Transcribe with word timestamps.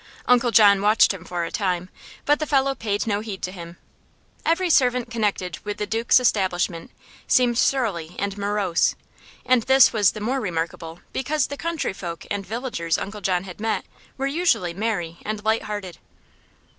Uncle 0.25 0.49
John 0.49 0.81
watched 0.81 1.13
him 1.13 1.23
for 1.23 1.43
a 1.45 1.51
time, 1.51 1.87
but 2.25 2.39
the 2.39 2.47
fellow 2.47 2.73
paid 2.73 3.05
no 3.05 3.19
heed 3.19 3.43
to 3.43 3.51
him. 3.51 3.77
Every 4.43 4.67
servant 4.71 5.11
connected 5.11 5.59
with 5.63 5.77
the 5.77 5.85
duke's 5.85 6.19
establishment 6.19 6.89
seemed 7.27 7.59
surly 7.59 8.15
and 8.17 8.35
morose, 8.35 8.95
and 9.45 9.61
this 9.61 9.93
was 9.93 10.13
the 10.13 10.19
more 10.19 10.39
remarkable 10.41 11.01
because 11.13 11.45
the 11.45 11.55
country 11.55 11.93
folk 11.93 12.25
and 12.31 12.43
villagers 12.43 12.97
Uncle 12.97 13.21
John 13.21 13.43
had 13.43 13.59
met 13.61 13.85
were 14.17 14.25
usually 14.25 14.73
merry 14.73 15.19
and 15.23 15.45
light 15.45 15.61
hearted. 15.65 15.99